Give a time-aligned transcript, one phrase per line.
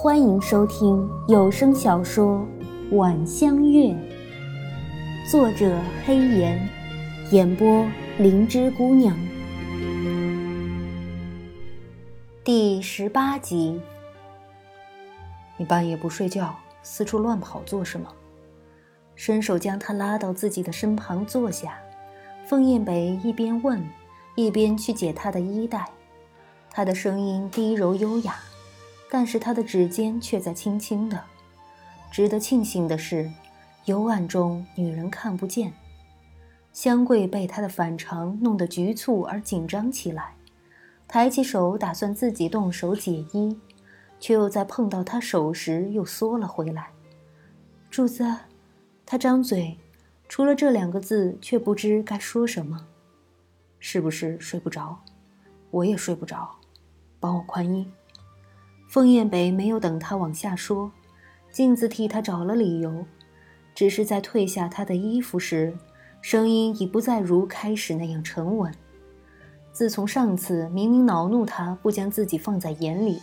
[0.00, 2.46] 欢迎收听有声小说
[2.96, 3.86] 《晚香月》，
[5.28, 6.68] 作者黑岩，
[7.32, 7.84] 演播
[8.16, 9.18] 灵芝姑娘。
[12.44, 13.80] 第十八集。
[15.56, 16.54] 你半夜不睡觉，
[16.84, 18.06] 四处乱跑做什么？
[19.16, 21.76] 伸手将他拉到自己的身旁坐下。
[22.46, 23.84] 凤燕北一边问，
[24.36, 25.84] 一边去解他的衣带。
[26.70, 28.36] 他的声音低柔优雅。
[29.10, 31.22] 但是他的指尖却在轻轻的。
[32.10, 33.30] 值得庆幸的是，
[33.84, 35.72] 幽暗中女人看不见。
[36.72, 40.34] 香桂被他的反常弄得局促而紧张起来，
[41.08, 43.58] 抬起手打算自己动手解衣，
[44.20, 46.90] 却又在碰到他手时又缩了回来。
[47.90, 48.36] 主子，
[49.04, 49.76] 他张嘴，
[50.28, 52.86] 除了这两个字，却不知该说什么。
[53.80, 54.98] 是不是睡不着？
[55.70, 56.50] 我也睡不着，
[57.18, 57.90] 帮我宽衣。
[58.88, 60.90] 凤燕北没有等他往下说，
[61.52, 63.04] 镜子替他找了理由，
[63.74, 65.76] 只是在褪下他的衣服时，
[66.22, 68.72] 声音已不再如开始那样沉稳。
[69.72, 73.20] 自从上次明明恼怒他不将自己放在眼里，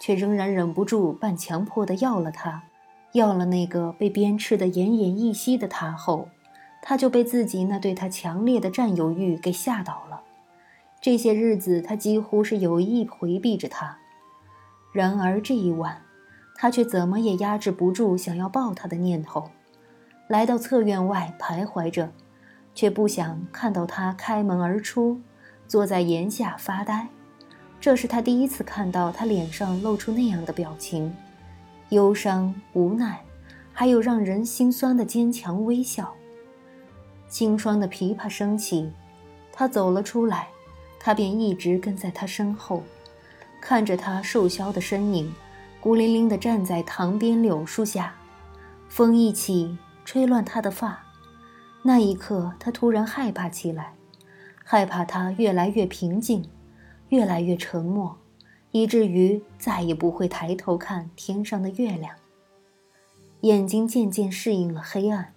[0.00, 2.64] 却仍然忍不住半强迫的要了他，
[3.12, 6.28] 要了那个被鞭笞得奄奄一息的他后，
[6.82, 10.22] 他就被自己那对他强烈的占有欲给吓倒了。
[11.00, 13.96] 这些日子，他几乎是有意回避着他。
[14.94, 16.00] 然而这一晚，
[16.54, 19.50] 他却怎么也压制不住想要抱她的念头，
[20.28, 22.12] 来到侧院外徘徊着，
[22.76, 25.20] 却不想看到他开门而出，
[25.66, 27.08] 坐在檐下发呆。
[27.80, 31.12] 这是他第一次看到他脸上露出那样的表情，
[31.88, 33.20] 忧伤、无奈，
[33.72, 36.14] 还有让人心酸的坚强微笑。
[37.28, 38.92] 清霜的琵琶声起，
[39.52, 40.46] 他走了出来，
[41.00, 42.80] 他便一直跟在他身后。
[43.66, 45.32] 看着他瘦削的身影，
[45.80, 48.14] 孤零零地站在塘边柳树下，
[48.90, 51.02] 风一起，吹乱他的发。
[51.82, 53.94] 那一刻，他突然害怕起来，
[54.62, 56.46] 害怕他越来越平静，
[57.08, 58.18] 越来越沉默，
[58.70, 62.14] 以至于再也不会抬头看天上的月亮。
[63.40, 65.32] 眼睛渐渐适应了黑暗，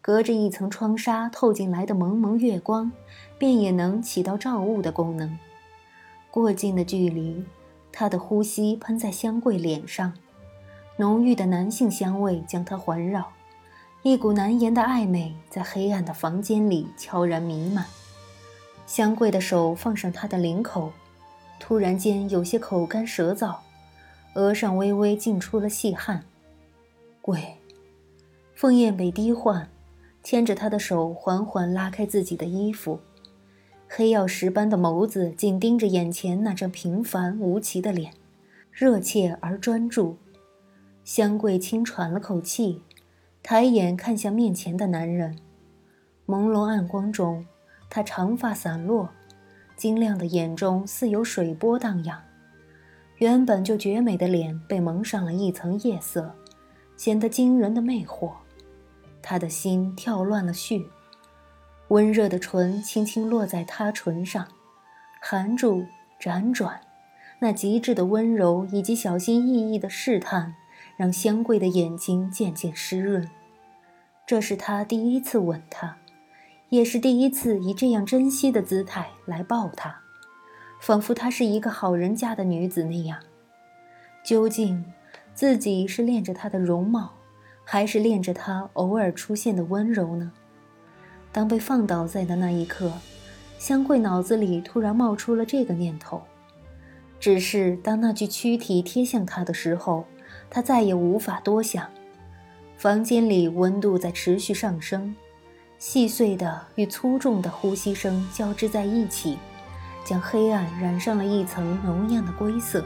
[0.00, 2.90] 隔着一层窗纱透进来的蒙蒙月光，
[3.36, 5.38] 便也能起到照物的功能。
[6.30, 7.44] 过近的距离。
[7.92, 10.12] 他的呼吸喷在香桂脸上，
[10.96, 13.32] 浓郁的男性香味将他环绕，
[14.02, 17.84] 一股难言的暧昧在黑暗的房间里悄然弥漫。
[18.86, 20.92] 香桂的手放上他的领口，
[21.60, 23.56] 突然间有些口干舌燥，
[24.34, 26.24] 额上微微浸出了细汗。
[27.20, 27.58] 桂，
[28.54, 29.68] 凤燕被低唤，
[30.22, 33.00] 牵着他的手缓缓拉开自己的衣服。
[33.90, 38.12] 黑曜石般的眸子紧盯着眼前那张平凡无奇的脸，
[38.70, 40.18] 热切而专注。
[41.04, 42.82] 香桂轻喘了口气，
[43.42, 45.38] 抬眼看向面前的男人。
[46.26, 47.46] 朦胧暗光中，
[47.88, 49.08] 他长发散落，
[49.74, 52.22] 晶亮的眼中似有水波荡漾。
[53.16, 56.30] 原本就绝美的脸被蒙上了一层夜色，
[56.98, 58.32] 显得惊人的魅惑。
[59.22, 60.86] 他的心跳乱了序。
[61.88, 64.46] 温热的唇轻轻落在他唇上，
[65.20, 65.86] 含住、
[66.20, 66.82] 辗转，
[67.38, 70.54] 那极致的温柔以及小心翼翼的试探，
[70.98, 73.26] 让香桂的眼睛渐渐湿润。
[74.26, 75.96] 这是他第一次吻她，
[76.68, 80.00] 也是第一次以这样珍惜的姿态来抱她，
[80.78, 83.18] 仿佛她是一个好人家的女子那样。
[84.22, 84.84] 究竟，
[85.32, 87.14] 自己是恋着她的容貌，
[87.64, 90.30] 还是恋着她偶尔出现的温柔呢？
[91.32, 92.92] 当被放倒在的那一刻，
[93.58, 96.22] 香桂脑子里突然冒出了这个念头。
[97.20, 100.04] 只是当那具躯体贴向他的时候，
[100.48, 101.86] 他再也无法多想。
[102.76, 105.16] 房间里温度在持续上升，
[105.78, 109.36] 细碎的与粗重的呼吸声交织在一起，
[110.04, 112.84] 将黑暗染上了一层浓艳的灰色。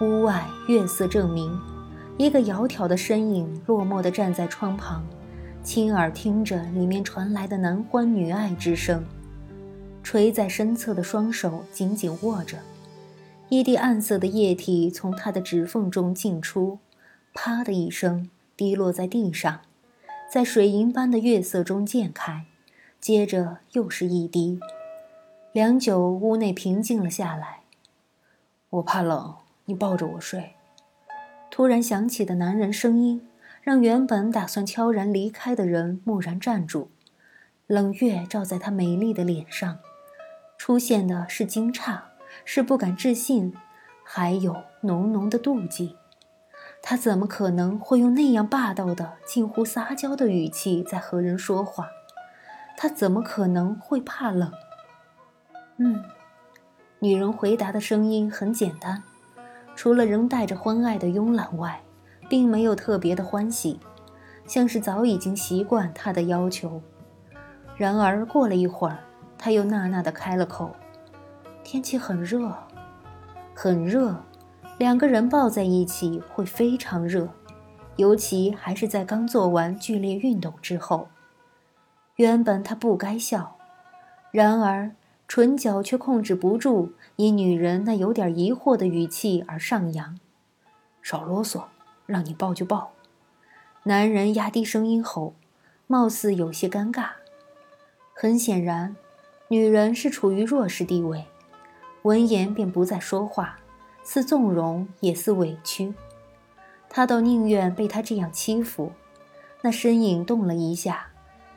[0.00, 1.60] 屋外月色正明，
[2.16, 5.04] 一个窈窕的身影落寞地站在窗旁。
[5.62, 9.04] 亲耳听着里面传来的男欢女爱之声，
[10.02, 12.58] 垂在身侧的双手紧紧握着，
[13.50, 16.78] 一滴暗色的液体从他的指缝中进出，
[17.34, 19.60] 啪的一声滴落在地上，
[20.30, 22.46] 在水银般的月色中溅开，
[22.98, 24.58] 接着又是一滴。
[25.52, 27.60] 良久，屋内平静了下来。
[28.70, 30.54] 我怕冷，你抱着我睡。
[31.50, 33.20] 突然响起的男人声音。
[33.62, 36.90] 让原本打算悄然离开的人蓦然站住，
[37.66, 39.78] 冷月照在他美丽的脸上，
[40.56, 42.00] 出现的是惊诧，
[42.44, 43.54] 是不敢置信，
[44.02, 45.96] 还有浓浓的妒忌。
[46.80, 51.88] 他怎么可能会用那样霸道的、近乎撒娇的语气在和人说话？
[52.76, 54.52] 他怎么可能会怕冷？
[55.78, 56.04] 嗯，
[57.00, 59.02] 女人回答的声音很简单，
[59.74, 61.82] 除了仍带着欢爱的慵懒外，
[62.28, 63.80] 并没有特别的欢喜，
[64.46, 66.82] 像是早已经习惯他的要求。
[67.76, 68.98] 然而过了一会儿，
[69.38, 70.74] 他又呐呐地开了口
[71.62, 72.52] ：“天气很热，
[73.54, 74.16] 很热。”
[74.78, 77.28] 两个人抱在一起会非常热，
[77.96, 81.08] 尤其还是在刚做完剧烈运动之后。
[82.14, 83.56] 原本他不该笑，
[84.30, 84.92] 然而
[85.26, 90.18] 唇角却控制不住，因女人那有点疑惑的语气而上扬。
[91.02, 91.64] 少啰嗦，
[92.08, 92.94] 让你抱就抱。
[93.84, 95.34] 男人压低声音吼，
[95.86, 97.10] 貌似有些尴尬。
[98.14, 98.96] 很显然，
[99.48, 101.26] 女人是处于弱势地位，
[102.02, 103.58] 闻言便不再说话。
[104.02, 105.92] 似纵容也似委屈，
[106.88, 108.92] 他倒宁愿被他这样欺负。
[109.60, 111.08] 那身影动了一下，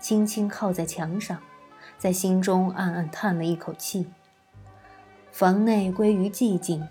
[0.00, 1.38] 轻轻靠在墙上，
[1.96, 4.06] 在心中暗暗叹了一口气。
[5.30, 6.88] 房内归于寂静，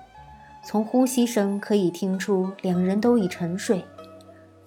[0.69, 3.83] 从呼吸声可以听出两人都已沉睡。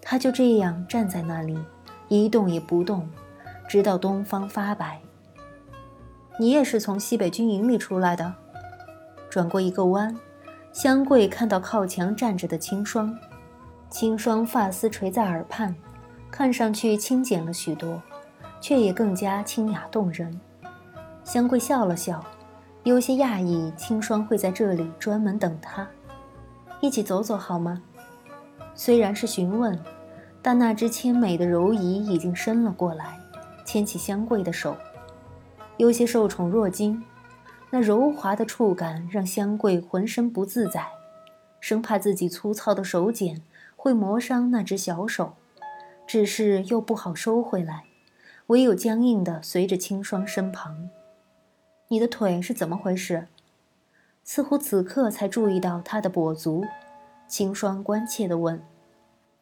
[0.01, 1.57] 他就这样站在那里，
[2.09, 3.09] 一动也不动，
[3.69, 5.01] 直到东方发白。
[6.41, 8.35] 你也是从西北军营里出来的？
[9.31, 10.19] 转过一个弯。
[10.73, 13.17] 香桂看到靠墙站着的清霜，
[13.89, 15.73] 清霜发丝垂在耳畔，
[16.33, 18.03] 看上去清简了许多，
[18.61, 20.41] 却也更加清雅动人。
[21.23, 22.25] 香桂笑了笑，
[22.85, 25.89] 有些讶异清霜会在这里专门等他，
[26.81, 27.81] 一起走走好吗？
[28.75, 29.79] 虽然是询问，
[30.43, 33.17] 但那只纤美的柔仪已经伸了过来，
[33.65, 34.77] 牵起香桂的手，
[35.77, 37.01] 有些受宠若惊。
[37.71, 40.85] 那柔滑的触感让香桂浑身不自在，
[41.61, 43.41] 生怕自己粗糙的手茧
[43.77, 45.35] 会磨伤那只小手，
[46.05, 47.85] 只是又不好收回来，
[48.49, 50.91] 唯有僵硬地随着清霜身旁。
[51.93, 53.27] 你的腿是怎么回事？
[54.25, 56.65] 似乎此刻才注意到他的跛足，
[57.29, 58.63] 清霜关切地问。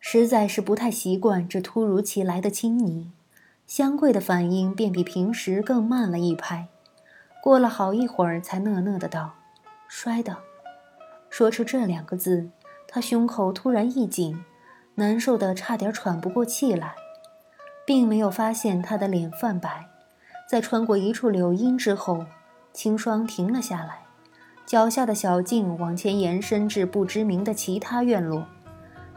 [0.01, 3.13] 实在是不太习惯这突如其来的亲昵，
[3.69, 6.67] 香桂的反应便比平时更慢了一拍。
[7.41, 9.35] 过了好一会儿，才讷讷的道
[9.87, 10.39] ：“摔的。”
[11.31, 12.51] 说出这两个字，
[12.89, 14.45] 他胸口突然一紧，
[14.97, 16.97] 难受的差点喘不过气来，
[17.87, 19.87] 并没有发现他的脸泛白。
[20.49, 22.27] 在穿过一处柳荫之后，
[22.73, 24.03] 清霜停了下来，
[24.65, 28.47] 脚下的小径往前延伸至不知名的其他院落，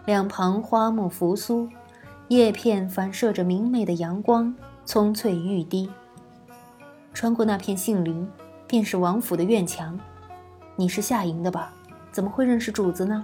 [0.06, 1.70] 两旁花木扶苏，
[2.30, 4.54] 叶片反射着明媚的阳光，
[4.86, 5.90] 葱翠欲滴。
[7.14, 8.28] 穿过那片杏林，
[8.68, 10.00] 便是王府的院墙。
[10.76, 11.72] 你是夏营的吧？
[12.12, 13.24] 怎么会认识主子呢？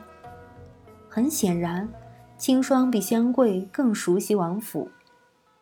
[1.09, 1.89] 很显然，
[2.37, 4.89] 清霜比香桂更熟悉王府。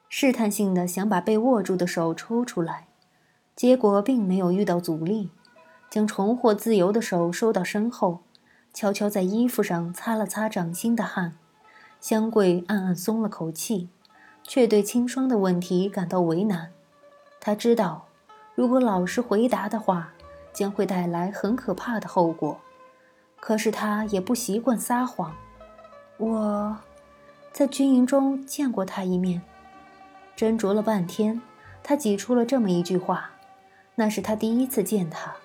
[0.09, 2.86] 试探性的想把被握住的手抽出来，
[3.57, 5.31] 结果并没有遇到阻力，
[5.89, 8.19] 将重获自由的手收到身后，
[8.73, 11.35] 悄悄在衣服上擦了擦掌心的汗。
[11.99, 13.89] 香桂暗暗松了口气，
[14.43, 16.71] 却对清霜的问题感到为难。
[17.41, 18.05] 他知道。
[18.53, 20.11] 如果老实回答的话，
[20.51, 22.59] 将会带来很可怕的后果。
[23.39, 25.35] 可是他也不习惯撒谎。
[26.17, 26.75] 我，
[27.51, 29.43] 在军营中见过他一面。
[30.35, 31.39] 斟酌了半天，
[31.83, 33.29] 他挤出了这么一句话
[33.97, 35.35] ：“那是他第一次见他。”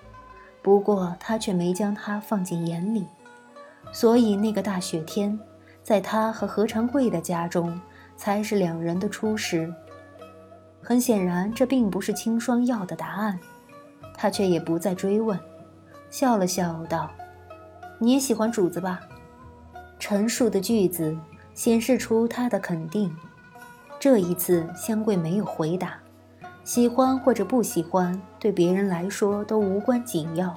[0.63, 3.05] 不过他却没将他放进眼里。
[3.93, 5.37] 所以那个大雪天，
[5.83, 7.81] 在他和何长贵的家中，
[8.17, 9.75] 才是两人的初识。
[10.81, 13.39] 很显然，这并不是清霜要的答案，
[14.15, 15.37] 他却也不再追问，
[16.11, 17.11] 笑了笑道
[17.99, 19.01] ：“你也喜欢主子吧？”
[19.99, 21.17] 陈述的句子
[21.55, 23.13] 显示出他的肯定。
[23.99, 26.02] 这一次，香桂没有回答，
[26.65, 30.57] 喜欢或者不喜欢，对别人来说都无关紧要，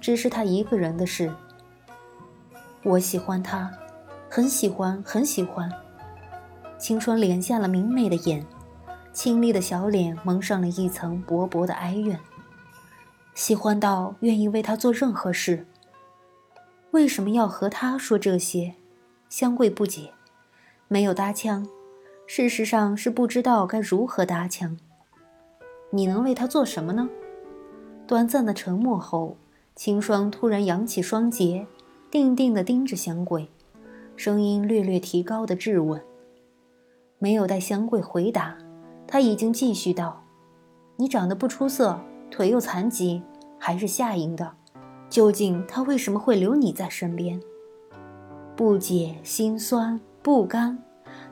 [0.00, 1.32] 只是他一个人的事。
[2.82, 3.70] 我喜欢他，
[4.28, 5.70] 很喜欢，很喜欢。
[6.78, 8.46] 青春敛下了明媚的眼。
[9.12, 12.16] 清丽的小脸蒙上了一层薄薄的哀怨，
[13.34, 15.66] 喜欢到愿意为他做任何事。
[16.92, 18.76] 为什么要和他说这些？
[19.28, 20.12] 香桂不解，
[20.86, 21.66] 没有搭腔，
[22.24, 24.78] 事实上是不知道该如何搭腔。
[25.90, 27.08] 你能为他做什么呢？
[28.06, 29.36] 短暂的沉默后，
[29.74, 31.66] 清霜突然扬起双睫，
[32.10, 33.48] 定定地盯着香桂，
[34.16, 36.00] 声音略略提高的质问。
[37.18, 38.56] 没有待香桂回答。
[39.06, 40.22] 他已经继续道
[40.94, 43.20] ：“你长得不出色，腿又残疾，
[43.58, 44.54] 还是下营的，
[45.08, 47.40] 究竟他为什么会留你在身边？
[48.54, 50.78] 不解、心酸、不甘，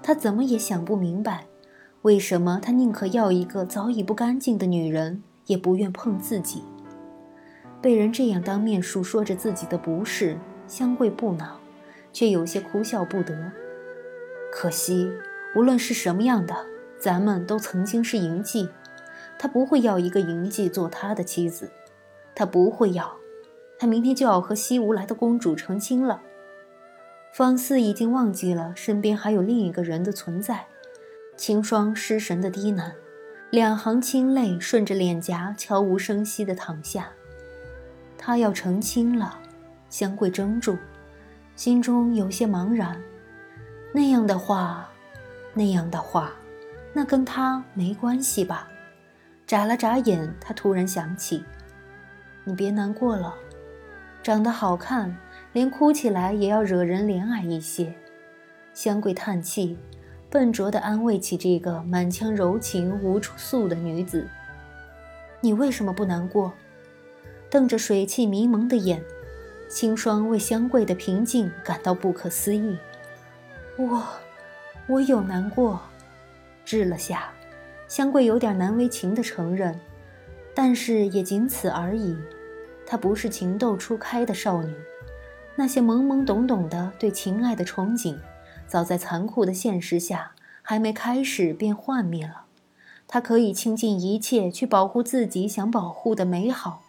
[0.02, 1.46] 他怎么也想不明白，
[2.02, 6.62] 为什么他宁可要一个早已不干净的女人，也不愿碰自己。
[7.82, 11.58] 被人这样当面述说着自己的不是，香桂不恼，
[12.12, 13.50] 却有些哭笑不得。
[14.52, 15.10] 可惜，
[15.56, 16.54] 无论是什么样的，
[17.00, 18.68] 咱们都曾经是淫妓，
[19.38, 21.70] 他不会要一个淫妓做他的妻子，
[22.34, 23.12] 他不会要。
[23.78, 26.22] 他明天就要和西吴来的公主成亲了，
[27.32, 30.66] 方思已经忘记了身边还有另一个人的存在。
[31.38, 32.90] 清霜失神的低喃，
[33.50, 37.10] 两行清泪顺着脸颊悄无声息地淌下。
[38.18, 39.38] 他要成亲了，
[39.88, 40.76] 香桂怔住，
[41.54, 43.00] 心中有些茫然。
[43.92, 44.90] 那样的话，
[45.54, 46.32] 那样的话，
[46.92, 48.68] 那跟他没关系吧？
[49.46, 51.44] 眨了眨眼，他突然想起
[52.42, 53.32] ：“你别难过了。”
[54.24, 55.16] 长得好看，
[55.52, 57.94] 连哭起来也要惹人怜爱一些。
[58.74, 59.78] 香桂叹气，
[60.30, 64.28] 笨拙地安慰起这个满腔柔情无处诉的女子。
[65.40, 66.52] 你为什么不难过？
[67.48, 69.02] 瞪着水汽迷蒙的眼，
[69.70, 72.76] 清霜为香桂的平静感到不可思议。
[73.78, 74.02] 我，
[74.86, 75.80] 我有难过。
[76.64, 77.30] 滞了下，
[77.86, 79.80] 香桂有点难为情地承认，
[80.54, 82.14] 但是也仅此而已。
[82.84, 84.74] 她不是情窦初开的少女，
[85.56, 88.14] 那些懵懵懂懂的对情爱的憧憬，
[88.68, 90.32] 早在残酷的现实下
[90.62, 92.44] 还没开始便幻灭了。
[93.06, 96.82] 他可以倾尽一切去保护自己想保护的美好，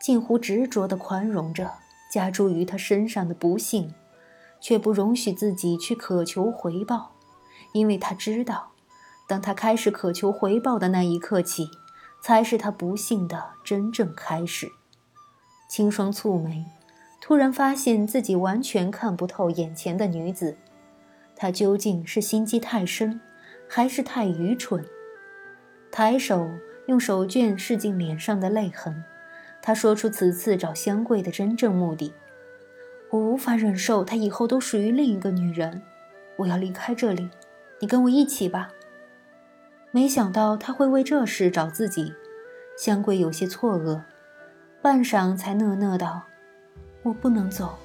[0.00, 1.70] 近乎执着地宽容着
[2.10, 3.94] 加诸于他身上的不幸，
[4.60, 7.12] 却不容许自己去渴求回报，
[7.72, 8.72] 因为他知道，
[9.28, 11.68] 当他开始渴求回报的那一刻起，
[12.20, 14.72] 才是他不幸的真正开始。
[15.68, 16.66] 清霜蹙眉，
[17.20, 20.58] 突然发现自己完全看不透眼前的女子，
[21.42, 23.20] 他究竟是心机太深，
[23.68, 24.84] 还是太愚蠢？
[25.90, 26.48] 抬手
[26.86, 29.02] 用手绢拭尽脸上的泪痕，
[29.60, 32.14] 他说出此次找香桂的真正目的：
[33.10, 35.82] 我无法忍受她以后都属于另一个女人，
[36.36, 37.28] 我要离开这里，
[37.80, 38.70] 你跟我一起吧。
[39.90, 42.14] 没想到他会为这事找自己，
[42.78, 44.00] 香桂有些错愕。
[44.80, 46.22] 半晌，才讷讷道
[47.02, 47.76] ：“我不能走，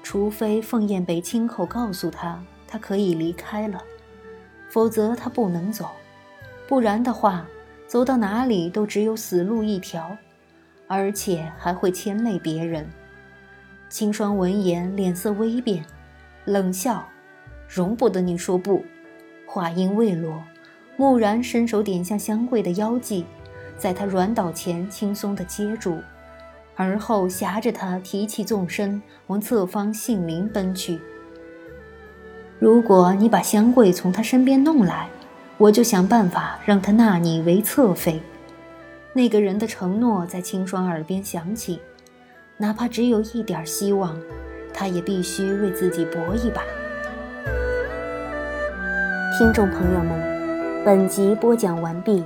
[0.00, 3.82] 除非凤燕北亲口告诉他，他可以离开了，
[4.68, 5.88] 否则他不能走。
[6.68, 7.46] 不然的话，
[7.86, 10.16] 走到哪里都只有死路一条，
[10.86, 12.86] 而且还会牵累别人。”
[13.88, 15.82] 清霜闻言，脸色微变，
[16.44, 17.08] 冷笑
[17.66, 18.84] ：“容不得你说不。”
[19.48, 20.44] 话音未落，
[20.98, 23.24] 蓦然伸手点向香桂的腰际。
[23.78, 26.02] 在他软倒前，轻松地接住，
[26.76, 31.00] 而后挟着他提起纵身，往侧方杏林奔去。
[32.58, 35.08] 如果你把香桂从他身边弄来，
[35.58, 38.20] 我就想办法让他纳你为侧妃。
[39.12, 41.80] 那个人的承诺在清霜耳边响起，
[42.56, 44.16] 哪怕只有一点希望，
[44.74, 46.62] 他也必须为自己搏一把。
[49.38, 52.24] 听众朋友们，本集播讲完毕。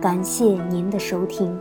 [0.00, 1.56] 感谢您的收听。